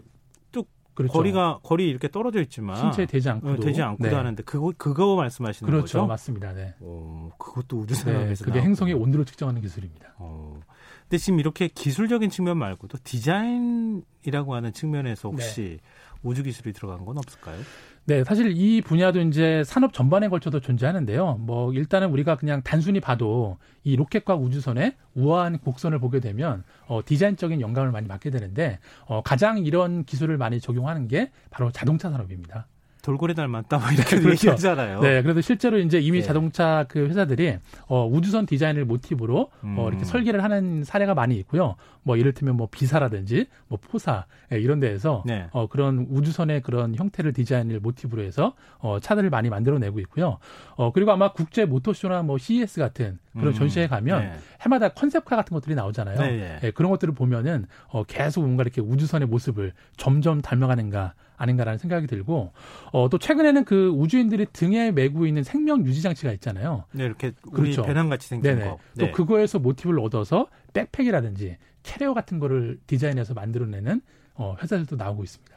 그렇죠. 0.94 1.12
거리가 1.12 1.60
거리 1.62 1.88
이렇게 1.88 2.08
떨어져 2.08 2.40
있지만 2.42 2.76
신체에 2.76 3.06
되지 3.06 3.30
않고도 3.30 3.52
어, 3.52 3.56
되지 3.64 3.82
않고도 3.82 4.10
네. 4.10 4.14
하는데 4.14 4.42
그거 4.42 4.72
그거 4.76 5.16
말씀하시는 5.16 5.70
그렇죠. 5.70 6.00
거죠? 6.00 6.06
맞습니다. 6.06 6.52
네. 6.52 6.74
어, 6.80 7.30
그것도 7.38 7.78
우주산업에서 7.78 8.44
네, 8.44 8.50
그게 8.50 8.60
행성의 8.60 8.94
온도를 8.94 9.24
측정하는 9.24 9.62
기술입니다. 9.62 10.14
어. 10.18 10.60
근데 11.02 11.18
지금 11.18 11.40
이렇게 11.40 11.68
기술적인 11.68 12.30
측면 12.30 12.58
말고도 12.58 12.98
디자인이라고 13.04 14.54
하는 14.54 14.72
측면에서 14.72 15.30
혹시 15.30 15.78
네. 15.82 15.90
우주 16.22 16.42
기술이 16.42 16.72
들어간 16.72 17.04
건 17.04 17.18
없을까요? 17.18 17.60
네, 18.04 18.24
사실 18.24 18.52
이 18.56 18.80
분야도 18.80 19.20
이제 19.20 19.62
산업 19.64 19.92
전반에 19.92 20.28
걸쳐도 20.28 20.58
존재하는데요. 20.58 21.36
뭐 21.40 21.72
일단은 21.72 22.10
우리가 22.10 22.36
그냥 22.36 22.60
단순히 22.62 22.98
봐도 22.98 23.58
이 23.84 23.94
로켓과 23.94 24.34
우주선의 24.34 24.96
우아한 25.14 25.58
곡선을 25.58 26.00
보게 26.00 26.18
되면 26.18 26.64
어, 26.88 27.00
디자인적인 27.04 27.60
영감을 27.60 27.92
많이 27.92 28.08
받게 28.08 28.30
되는데 28.30 28.80
어, 29.06 29.22
가장 29.22 29.58
이런 29.58 30.04
기술을 30.04 30.36
많이 30.36 30.60
적용하는 30.60 31.06
게 31.06 31.30
바로 31.50 31.70
자동차 31.70 32.10
산업입니다. 32.10 32.66
돌고래 33.02 33.34
닮았다 33.34 33.78
뭐 33.78 33.90
이렇게 33.90 34.16
그렇죠. 34.16 34.30
얘기하잖아요. 34.30 35.00
네, 35.00 35.22
그래서 35.22 35.40
실제로 35.40 35.78
이제 35.78 35.98
이미 35.98 36.20
네. 36.20 36.24
자동차 36.24 36.86
그 36.88 37.06
회사들이 37.06 37.58
어, 37.88 38.06
우주선 38.06 38.46
디자인을 38.46 38.84
모티브로 38.84 39.50
음. 39.64 39.78
어, 39.78 39.88
이렇게 39.88 40.04
음. 40.04 40.04
설계를 40.04 40.42
하는 40.42 40.84
사례가 40.84 41.14
많이 41.14 41.36
있고요. 41.36 41.74
뭐 42.04 42.16
이를테면 42.16 42.56
뭐 42.56 42.68
비사라든지 42.70 43.46
뭐 43.68 43.78
포사 43.80 44.26
예, 44.52 44.58
이런 44.58 44.80
데에서 44.80 45.22
네. 45.26 45.46
어, 45.50 45.66
그런 45.66 46.06
우주선의 46.10 46.62
그런 46.62 46.94
형태를 46.94 47.32
디자인을 47.32 47.80
모티브로 47.80 48.22
해서 48.22 48.54
어, 48.78 48.98
차들을 49.00 49.30
많이 49.30 49.50
만들어내고 49.50 49.98
있고요. 50.00 50.38
어, 50.76 50.92
그리고 50.92 51.12
아마 51.12 51.32
국제 51.32 51.64
모터쇼나 51.64 52.22
뭐 52.22 52.38
CES 52.38 52.80
같은 52.80 53.18
그런 53.32 53.48
음. 53.48 53.52
전시회 53.54 53.86
가면 53.86 54.20
네. 54.20 54.32
해마다 54.60 54.90
concept 54.90 55.23
car 55.23 55.36
같은 55.36 55.54
것들이 55.54 55.74
나오잖아요. 55.74 56.20
네, 56.20 56.36
네. 56.36 56.60
예, 56.64 56.70
그런 56.70 56.90
것들을 56.90 57.14
보면은 57.14 57.66
어, 57.88 58.04
계속 58.04 58.42
뭔가 58.42 58.62
이렇게 58.62 58.80
우주선의 58.80 59.28
모습을 59.28 59.72
점점 59.96 60.42
닮아가는가 60.42 61.14
아닌가라는 61.36 61.78
생각이 61.78 62.06
들고 62.06 62.52
어, 62.92 63.08
또 63.08 63.18
최근에는 63.18 63.64
그 63.64 63.88
우주인들이 63.88 64.46
등에 64.52 64.92
메고 64.92 65.26
있는 65.26 65.42
생명 65.42 65.84
유지 65.84 66.02
장치가 66.02 66.32
있잖아요. 66.32 66.84
네, 66.92 67.04
이렇게 67.04 67.32
그렇죠. 67.52 67.82
배낭 67.82 68.08
같이 68.08 68.28
생긴 68.28 68.56
네네. 68.56 68.70
거. 68.70 68.78
네. 68.94 69.06
또 69.06 69.12
그거에서 69.12 69.58
모티브를 69.58 69.98
얻어서 70.00 70.48
백팩이라든지 70.74 71.56
캐리어 71.82 72.14
같은 72.14 72.38
거를 72.38 72.78
디자인해서 72.86 73.34
만들어내는 73.34 74.02
어, 74.34 74.56
회사들도 74.62 74.96
나오고 74.96 75.24
있습니다. 75.24 75.51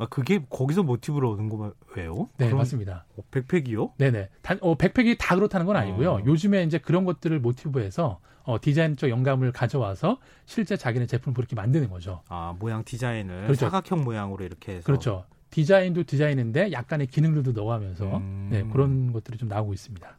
아, 0.00 0.06
그게 0.06 0.44
거기서 0.50 0.82
모티브로 0.82 1.32
얻은 1.32 1.48
거예요? 1.48 2.28
네, 2.36 2.52
맞습니다. 2.52 3.06
어, 3.16 3.22
백팩이요? 3.30 3.92
네네. 3.98 4.28
단, 4.42 4.58
어, 4.60 4.74
백팩이 4.76 5.16
다 5.18 5.34
그렇다는 5.36 5.66
건 5.66 5.76
아니고요. 5.76 6.12
어. 6.12 6.22
요즘에 6.24 6.64
이제 6.64 6.78
그런 6.78 7.04
것들을 7.04 7.38
모티브해서 7.40 8.20
어, 8.42 8.60
디자인적 8.60 9.08
영감을 9.08 9.52
가져와서 9.52 10.18
실제 10.44 10.76
자기네 10.76 11.06
제품을 11.06 11.34
그렇게 11.34 11.54
만드는 11.54 11.88
거죠. 11.90 12.22
아, 12.28 12.54
모양 12.58 12.84
디자인을 12.84 13.44
그렇죠. 13.44 13.66
사각형 13.66 14.04
모양으로 14.04 14.44
이렇게 14.44 14.76
해서. 14.76 14.84
그렇죠. 14.84 15.24
디자인도 15.50 16.02
디자인인데 16.02 16.72
약간의 16.72 17.06
기능들도 17.06 17.52
넣어가면서 17.52 18.16
음. 18.16 18.48
네, 18.50 18.64
그런 18.64 19.12
것들이 19.12 19.38
좀 19.38 19.48
나오고 19.48 19.72
있습니다. 19.72 20.18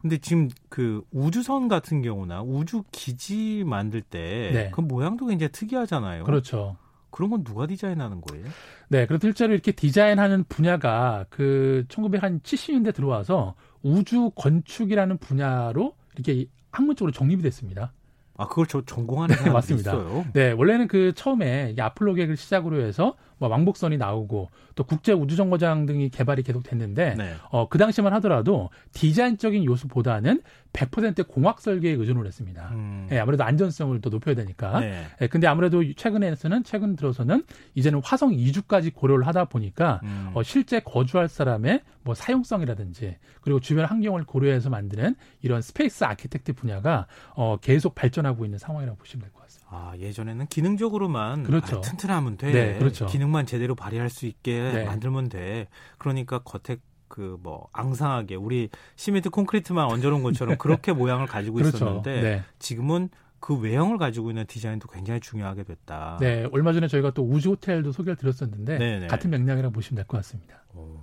근데 0.00 0.18
지금 0.18 0.50
그 0.68 1.02
우주선 1.12 1.68
같은 1.68 2.02
경우나 2.02 2.42
우주 2.42 2.82
기지 2.90 3.64
만들 3.64 4.02
때그 4.02 4.54
네. 4.54 4.70
그 4.70 4.80
모양도 4.80 5.26
굉장히 5.26 5.50
특이하잖아요. 5.52 6.24
그렇죠. 6.24 6.76
그런 7.14 7.30
건 7.30 7.44
누가 7.44 7.64
디자인하는 7.68 8.20
거예요? 8.20 8.44
네, 8.88 9.06
그래서 9.06 9.20
실제로 9.22 9.52
이렇게 9.52 9.70
디자인하는 9.70 10.42
분야가 10.48 11.26
그 11.30 11.84
1970년대 11.88 12.92
들어와서 12.92 13.54
우주 13.84 14.32
건축이라는 14.34 15.18
분야로 15.18 15.94
이렇게 16.16 16.46
학문적으로 16.72 17.12
정립이 17.12 17.40
됐습니다. 17.42 17.92
아, 18.36 18.48
그걸 18.48 18.66
저 18.66 18.84
전공하는 18.84 19.36
사람이 19.36 19.50
네, 19.50 19.52
맞습니다. 19.54 19.92
있어요? 19.92 20.24
네, 20.32 20.50
원래는 20.50 20.88
그 20.88 21.12
처음에 21.14 21.76
아폴로 21.78 22.14
계획을 22.14 22.36
시작으로 22.36 22.84
해서 22.84 23.14
뭐 23.44 23.50
왕복선이 23.50 23.98
나오고 23.98 24.50
또 24.74 24.84
국제 24.84 25.12
우주 25.12 25.36
정거장 25.36 25.84
등이 25.84 26.08
개발이 26.08 26.42
계속 26.42 26.62
됐는데 26.62 27.14
네. 27.14 27.34
어, 27.50 27.68
그 27.68 27.76
당시만 27.76 28.14
하더라도 28.14 28.70
디자인적인 28.92 29.64
요소보다는 29.66 30.40
100% 30.72 31.28
공학 31.28 31.60
설계에 31.60 31.92
의존을 31.92 32.26
했습니다. 32.26 32.70
음. 32.72 33.06
예, 33.12 33.18
아무래도 33.18 33.44
안전성을 33.44 34.00
더 34.00 34.08
높여야 34.08 34.34
되니까. 34.34 34.80
네. 34.80 35.04
예, 35.20 35.26
근데 35.26 35.46
아무래도 35.46 35.84
최근에서는 35.94 36.64
최근 36.64 36.96
들어서는 36.96 37.44
이제는 37.74 38.00
화성 38.02 38.32
이주까지 38.32 38.90
고려를 38.90 39.26
하다 39.26 39.44
보니까 39.46 40.00
음. 40.04 40.30
어, 40.32 40.42
실제 40.42 40.80
거주할 40.80 41.28
사람의 41.28 41.82
뭐 42.02 42.14
사용성이라든지 42.14 43.16
그리고 43.42 43.60
주변 43.60 43.84
환경을 43.84 44.24
고려해서 44.24 44.70
만드는 44.70 45.16
이런 45.42 45.60
space 45.60 46.04
architect 46.04 46.54
분야가 46.54 47.06
어, 47.34 47.58
계속 47.60 47.94
발전하고 47.94 48.44
있는 48.46 48.58
상황이라고 48.58 48.96
보시면 48.98 49.22
될 49.22 49.32
것 49.32 49.43
같 49.43 49.43
습니다. 49.48 49.68
아, 49.70 49.92
예전에는 49.98 50.46
기능적으로만 50.46 51.44
그렇죠. 51.44 51.78
아, 51.78 51.80
튼튼하면 51.80 52.36
돼. 52.36 52.52
네, 52.52 52.78
그렇죠. 52.78 53.06
기능만 53.06 53.46
제대로 53.46 53.74
발휘할 53.74 54.10
수 54.10 54.26
있게 54.26 54.72
네. 54.72 54.84
만들면 54.84 55.28
돼. 55.28 55.68
그러니까 55.98 56.38
겉에 56.40 56.78
그 57.08 57.38
뭐 57.42 57.68
앙상하게 57.72 58.34
우리 58.34 58.68
시멘트 58.96 59.30
콘크리트만 59.30 59.84
얹어놓은 59.86 60.22
것처럼 60.24 60.56
그렇게 60.58 60.92
모양을 60.94 61.26
가지고 61.26 61.56
그렇죠. 61.56 61.76
있었는데 61.76 62.20
네. 62.22 62.42
지금은 62.58 63.08
그 63.38 63.54
외형을 63.56 63.98
가지고 63.98 64.30
있는 64.30 64.46
디자인도 64.46 64.88
굉장히 64.88 65.20
중요하게 65.20 65.64
됐다. 65.64 66.16
네, 66.20 66.48
얼마 66.50 66.72
전에 66.72 66.88
저희가 66.88 67.10
또 67.12 67.22
우주 67.22 67.50
호텔도 67.50 67.92
소개를 67.92 68.16
드렸었는데 68.16 68.78
네네. 68.78 68.98
네. 69.00 69.06
같은 69.06 69.30
맥락이라고 69.30 69.72
보시면 69.72 69.96
될 69.96 70.06
것 70.06 70.16
같습니다. 70.18 70.64
오. 70.74 70.98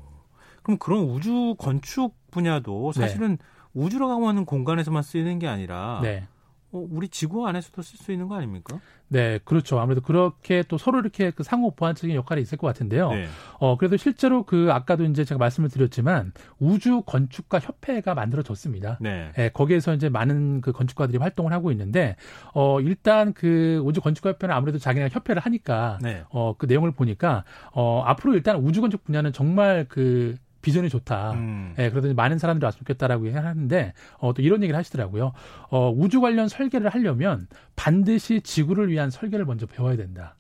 그럼 0.63 0.77
그런 0.79 1.03
우주 1.03 1.55
건축 1.57 2.15
분야도 2.31 2.91
네. 2.95 3.01
사실은 3.01 3.37
우주로 3.73 4.07
가는 4.19 4.43
공간에서만 4.43 5.03
쓰이는 5.03 5.39
게 5.39 5.47
아니라 5.47 5.99
네. 6.03 6.27
어, 6.73 6.87
우리 6.89 7.09
지구 7.09 7.47
안에서도 7.47 7.81
쓸 7.81 7.97
수 7.97 8.11
있는 8.11 8.27
거 8.27 8.35
아닙니까? 8.35 8.79
네, 9.09 9.39
그렇죠. 9.43 9.77
아무래도 9.79 10.01
그렇게 10.01 10.63
또 10.69 10.77
서로 10.77 10.99
이렇게 10.99 11.31
그 11.31 11.43
상호 11.43 11.71
보완적인 11.71 12.15
역할이 12.15 12.41
있을 12.41 12.57
것 12.57 12.67
같은데요. 12.67 13.09
네. 13.09 13.27
어, 13.59 13.77
그래도 13.77 13.97
실제로 13.97 14.43
그 14.43 14.69
아까도 14.71 15.03
이제 15.03 15.25
제가 15.25 15.37
말씀을 15.37 15.69
드렸지만 15.69 16.31
우주 16.59 17.01
건축가 17.01 17.59
협회가 17.59 18.13
만들어졌습니다. 18.13 18.99
네. 19.01 19.31
네 19.35 19.49
거기에서 19.49 19.93
이제 19.93 20.07
많은 20.07 20.61
그 20.61 20.71
건축가들이 20.71 21.17
활동을 21.17 21.51
하고 21.51 21.71
있는데 21.71 22.15
어, 22.53 22.79
일단 22.79 23.33
그 23.33 23.81
우주 23.83 23.99
건축가 23.99 24.29
협회는 24.29 24.55
아무래도 24.55 24.79
자기네가 24.79 25.13
협회를 25.13 25.41
하니까 25.41 25.99
네. 26.01 26.23
어, 26.29 26.55
그 26.57 26.65
내용을 26.65 26.91
보니까 26.91 27.43
어, 27.73 28.03
앞으로 28.05 28.33
일단 28.33 28.57
우주 28.57 28.79
건축 28.79 29.03
분야는 29.03 29.33
정말 29.33 29.85
그 29.89 30.35
비전이 30.61 30.89
좋다. 30.89 31.31
음. 31.33 31.73
예, 31.79 31.89
그러더니 31.89 32.13
많은 32.13 32.37
사람들이 32.37 32.65
왔으면 32.65 32.79
좋겠다라고 32.79 33.31
하는데 33.31 33.93
어, 34.19 34.33
또 34.33 34.41
이런 34.41 34.63
얘기를 34.63 34.77
하시더라고요. 34.77 35.33
어, 35.69 35.91
우주 35.91 36.21
관련 36.21 36.47
설계를 36.47 36.89
하려면 36.89 37.47
반드시 37.75 38.41
지구를 38.41 38.89
위한 38.89 39.09
설계를 39.09 39.45
먼저 39.45 39.65
배워야 39.65 39.95
된다. 39.95 40.35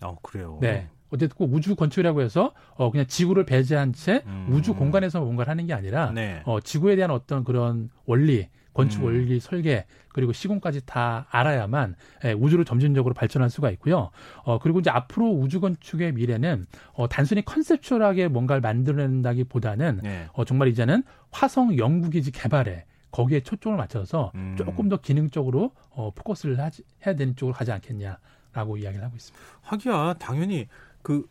어, 0.00 0.16
그래요. 0.22 0.58
네. 0.60 0.88
어쨌든 1.12 1.36
꼭 1.36 1.52
우주 1.52 1.76
건축이라고 1.76 2.22
해서 2.22 2.54
어 2.74 2.90
그냥 2.90 3.06
지구를 3.06 3.44
배제한 3.44 3.92
채 3.92 4.22
음. 4.26 4.46
우주 4.50 4.74
공간에서 4.74 5.20
뭔가를 5.20 5.50
하는 5.50 5.66
게 5.66 5.74
아니라 5.74 6.10
네. 6.10 6.40
어 6.46 6.58
지구에 6.60 6.96
대한 6.96 7.10
어떤 7.10 7.44
그런 7.44 7.90
원리 8.06 8.48
건축 8.74 9.00
음. 9.00 9.04
원리 9.04 9.40
설계 9.40 9.86
그리고 10.08 10.32
시공까지 10.32 10.84
다 10.86 11.26
알아야만 11.30 11.94
예, 12.24 12.32
우주를 12.32 12.64
점진적으로 12.64 13.14
발전할 13.14 13.50
수가 13.50 13.70
있고요. 13.72 14.10
어 14.44 14.58
그리고 14.58 14.80
이제 14.80 14.90
앞으로 14.90 15.30
우주 15.30 15.60
건축의 15.60 16.12
미래는 16.12 16.66
어 16.94 17.08
단순히 17.08 17.44
컨셉츄얼하게 17.44 18.28
뭔가를 18.28 18.60
만들어낸다기보다는 18.60 20.00
네. 20.02 20.26
어 20.32 20.44
정말 20.44 20.68
이제는 20.68 21.02
화성 21.30 21.78
연구기지 21.78 22.30
개발에 22.32 22.84
거기에 23.10 23.40
초점을 23.40 23.76
맞춰서 23.76 24.32
음. 24.34 24.54
조금 24.56 24.88
더 24.88 24.96
기능적으로 24.96 25.72
어 25.90 26.10
포커스를 26.14 26.58
하지, 26.58 26.82
해야 27.06 27.14
되는 27.14 27.36
쪽으로 27.36 27.54
가지 27.54 27.72
않겠냐라고 27.72 28.78
이야기를 28.78 29.04
하고 29.04 29.16
있습니다. 29.16 29.46
하기야 29.62 30.14
당연히 30.14 30.66
그 31.02 31.26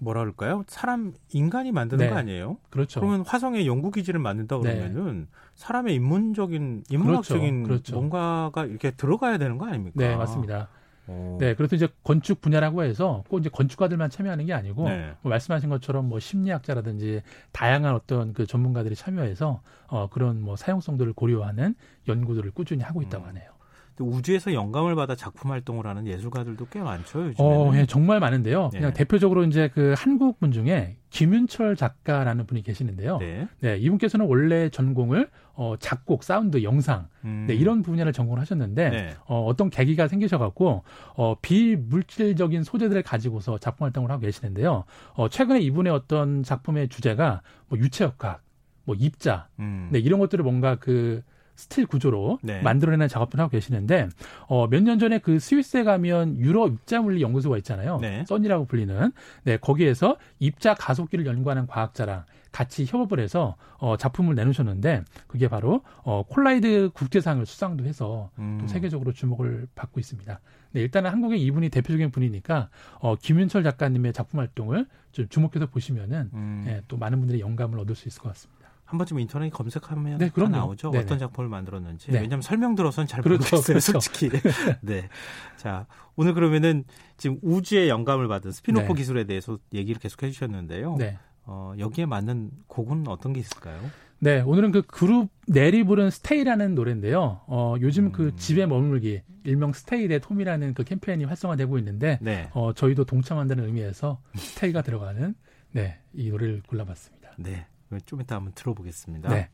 뭐라 0.00 0.20
그럴까요? 0.20 0.64
사람 0.66 1.12
인간이 1.32 1.72
만드는 1.72 2.06
네. 2.06 2.10
거 2.10 2.16
아니에요? 2.16 2.58
그렇죠. 2.70 3.00
그러면 3.00 3.24
화성에 3.26 3.66
연구 3.66 3.90
기지를 3.90 4.20
만든다 4.20 4.56
네. 4.62 4.74
그러면은 4.74 5.20
네. 5.20 5.26
사람의 5.54 5.94
인문적인 5.94 6.84
인문학적인 6.90 7.62
그렇죠. 7.64 7.68
그렇죠. 7.68 7.94
뭔가가 7.94 8.64
이렇게 8.66 8.90
들어가야 8.90 9.38
되는 9.38 9.58
거 9.58 9.66
아닙니까? 9.66 9.96
네, 9.96 10.16
맞습니다. 10.16 10.68
오. 11.08 11.38
네, 11.40 11.54
그래서 11.54 11.74
이제 11.74 11.88
건축 12.04 12.40
분야라고 12.42 12.82
해서 12.82 13.24
꼭 13.28 13.38
이제 13.38 13.48
건축가들만 13.48 14.10
참여하는 14.10 14.44
게 14.44 14.52
아니고 14.52 14.88
네. 14.88 15.14
뭐 15.22 15.30
말씀하신 15.30 15.70
것처럼 15.70 16.08
뭐 16.08 16.20
심리학자라든지 16.20 17.22
다양한 17.52 17.94
어떤 17.94 18.34
그 18.34 18.46
전문가들이 18.46 18.94
참여해서 18.94 19.62
어 19.86 20.08
그런 20.10 20.40
뭐 20.42 20.56
사용성들을 20.56 21.14
고려하는 21.14 21.74
연구들을 22.06 22.50
꾸준히 22.50 22.82
하고 22.82 23.00
있다고 23.00 23.24
음. 23.24 23.28
하네요. 23.30 23.57
우주에서 24.04 24.54
영감을 24.54 24.94
받아 24.94 25.14
작품 25.14 25.50
활동을 25.50 25.86
하는 25.86 26.06
예술가들도 26.06 26.66
꽤 26.70 26.80
많죠. 26.80 27.26
요즘에 27.26 27.34
어, 27.38 27.72
예, 27.74 27.86
정말 27.86 28.20
많은데요. 28.20 28.70
네. 28.72 28.78
그냥 28.78 28.92
대표적으로 28.92 29.44
이제 29.44 29.70
그 29.72 29.94
한국 29.96 30.38
분 30.40 30.52
중에 30.52 30.96
김윤철 31.10 31.76
작가라는 31.76 32.46
분이 32.46 32.62
계시는데요. 32.62 33.18
네. 33.18 33.48
네 33.60 33.76
이분께서는 33.78 34.26
원래 34.26 34.68
전공을 34.68 35.30
어, 35.54 35.74
작곡, 35.78 36.22
사운드, 36.22 36.62
영상 36.62 37.08
음. 37.24 37.46
네, 37.48 37.54
이런 37.54 37.82
분야를 37.82 38.12
전공을 38.12 38.40
하셨는데 38.40 38.90
네. 38.90 39.14
어, 39.26 39.44
어떤 39.44 39.70
계기가 39.70 40.06
생기셔갖고 40.06 40.84
어, 41.16 41.34
비물질적인 41.40 42.62
소재들을 42.62 43.02
가지고서 43.02 43.58
작품 43.58 43.84
활동을 43.86 44.10
하고 44.10 44.20
계시는데요. 44.20 44.84
어, 45.14 45.28
최근에 45.28 45.60
이분의 45.60 45.92
어떤 45.92 46.42
작품의 46.42 46.88
주제가 46.88 47.42
뭐 47.68 47.78
유체역학, 47.78 48.42
뭐 48.84 48.94
입자, 48.94 49.48
음. 49.58 49.88
네, 49.90 49.98
이런 49.98 50.20
것들을 50.20 50.42
뭔가 50.44 50.76
그 50.76 51.22
steel 51.58 51.86
구조로 51.86 52.38
네. 52.42 52.62
만들어내는 52.62 53.08
작업을 53.08 53.40
하고 53.40 53.50
계시는데 53.50 54.08
어, 54.46 54.68
몇 54.68 54.80
년 54.80 54.98
전에 55.00 55.18
그 55.18 55.40
스위스에 55.40 55.82
가면 55.82 56.38
유럽 56.38 56.72
입자 56.72 57.02
물리 57.02 57.20
연구소가 57.20 57.56
있잖아요. 57.58 57.98
네. 58.00 58.24
CERN이라고 58.28 58.66
불리는 58.66 59.12
네 59.42 59.56
거기에서 59.56 60.16
입자 60.38 60.74
가속기를 60.74 61.26
연구하는 61.26 61.66
과학자랑 61.66 62.24
같이 62.52 62.86
협업을 62.88 63.18
해서 63.18 63.56
어, 63.78 63.96
작품을 63.96 64.36
내놓으셨는데 64.36 65.02
그게 65.26 65.48
바로 65.48 65.82
어, 66.04 66.22
Collide 66.28 66.90
국제상을 66.94 67.44
수상도 67.44 67.84
해서 67.84 68.30
음. 68.38 68.58
또 68.60 68.68
세계적으로 68.68 69.12
주목을 69.12 69.66
받고 69.74 69.98
있습니다. 69.98 70.40
네, 70.72 70.80
일단은 70.80 71.10
한국의 71.10 71.42
이분이 71.42 71.70
대표적인 71.70 72.10
분이니까 72.12 72.68
어, 73.00 73.16
김윤철 73.16 73.64
작가님의 73.64 74.12
작품 74.12 74.38
활동을 74.38 74.86
좀 75.10 75.28
주목해서 75.28 75.66
보시면은 75.66 76.30
음. 76.32 76.64
예, 76.68 76.82
또 76.86 76.96
많은 76.96 77.18
분들이 77.18 77.40
영감을 77.40 77.78
얻을 77.80 77.94
수 77.96 78.06
있을 78.08 78.22
것 78.22 78.28
같습니다. 78.28 78.67
한 78.88 78.96
번쯤 78.96 79.20
인터넷 79.20 79.50
검색하면 79.50 80.16
네, 80.16 80.30
다 80.30 80.48
나오죠. 80.48 80.90
네네. 80.90 81.04
어떤 81.04 81.18
작품을 81.18 81.50
만들었는지. 81.50 82.10
네. 82.10 82.20
왜냐하면 82.20 82.40
설명 82.40 82.74
들어서는 82.74 83.06
잘 83.06 83.20
그렇죠, 83.22 83.56
모르겠어요, 83.56 83.74
그렇죠. 83.74 84.00
솔직히. 84.00 84.30
네. 84.80 85.10
자, 85.58 85.86
오늘 86.16 86.32
그러면은 86.32 86.84
지금 87.18 87.38
우주의 87.42 87.90
영감을 87.90 88.28
받은 88.28 88.50
스피노프 88.50 88.86
네. 88.86 88.94
기술에 88.94 89.24
대해서 89.24 89.58
얘기를 89.74 90.00
계속 90.00 90.22
해주셨는데요. 90.22 90.96
네. 90.96 91.18
어, 91.44 91.74
여기에 91.78 92.06
맞는 92.06 92.50
곡은 92.66 93.08
어떤 93.08 93.34
게 93.34 93.40
있을까요? 93.40 93.78
네, 94.20 94.40
오늘은 94.40 94.72
그 94.72 94.80
그룹 94.80 95.28
넬이 95.46 95.84
부른 95.84 96.08
Stay라는 96.08 96.74
노래인데요. 96.74 97.42
어, 97.46 97.74
요즘 97.82 98.10
그 98.10 98.22
음. 98.22 98.30
그 98.30 98.36
집에 98.36 98.64
머물기 98.64 99.20
일명 99.44 99.74
stay 99.74 100.08
at 100.08 100.18
home이라는 100.18 100.72
그 100.72 100.82
캠페인이 100.82 101.24
활성화되고 101.26 101.76
있는데 101.76 102.18
네. 102.22 102.48
어, 102.54 102.72
저희도 102.72 103.04
동참한다는 103.04 103.66
의미에서 103.66 104.22
stay가 104.34 104.80
들어가는 104.80 105.34
네, 105.72 105.98
이 106.14 106.30
노래를 106.30 106.62
골라봤습니다. 106.66 107.32
네. 107.36 107.66
좀 108.06 108.20
이따 108.20 108.36
한번 108.36 108.52
들어보겠습니다. 108.54 109.28
네. 109.28 109.50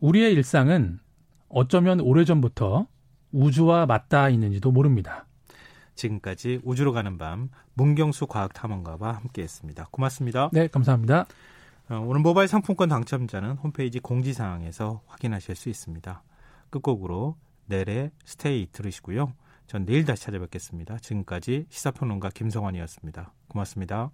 우리의 0.00 0.32
일상은 0.32 0.98
어쩌면 1.48 2.00
오래전부터 2.00 2.86
우주와 3.32 3.86
맞닿아 3.86 4.28
있는지도 4.28 4.70
모릅니다. 4.72 5.26
지금까지 5.94 6.60
우주로 6.64 6.92
가는 6.92 7.18
밤 7.18 7.50
문경수 7.74 8.26
과학탐험가와 8.26 9.12
함께했습니다. 9.12 9.88
고맙습니다. 9.90 10.48
네, 10.52 10.68
감사합니다. 10.68 11.26
어, 11.90 12.04
오늘 12.06 12.20
모바일 12.20 12.48
상품권 12.48 12.88
당첨자는 12.88 13.56
홈페이지 13.56 13.98
공지사항에서 13.98 15.02
확인하실 15.06 15.56
수 15.56 15.68
있습니다. 15.68 16.22
끝곡으로 16.70 17.36
넬의 17.66 18.12
스테이 18.24 18.68
들으시고요. 18.72 19.32
전 19.66 19.84
내일 19.84 20.04
다시 20.04 20.24
찾아뵙겠습니다. 20.24 20.98
지금까지 20.98 21.66
시사평론가 21.68 22.30
김성환이었습니다. 22.30 23.32
고맙습니다. 23.48 24.10